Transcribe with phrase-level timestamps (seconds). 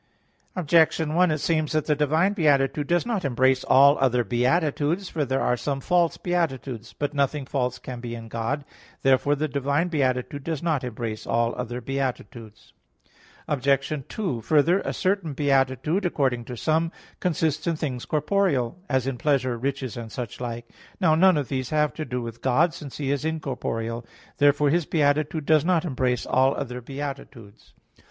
[0.55, 5.09] Objection 1: It seems that the divine beatitude does not embrace all other beatitudes.
[5.09, 6.91] For there are some false beatitudes.
[6.97, 8.65] But nothing false can be in God.
[9.03, 12.73] Therefore the divine beatitude does not embrace all other beatitudes.
[13.47, 13.93] Obj.
[14.09, 19.55] 2: Further, a certain beatitude, according to some, consists in things corporeal; as in pleasure,
[19.55, 20.67] riches, and such like.
[20.99, 24.03] Now none of these have to do with God, since He is incorporeal.
[24.39, 27.73] Therefore His beatitude does not embrace all other beatitudes.